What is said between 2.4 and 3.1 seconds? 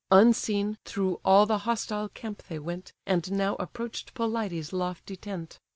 they went,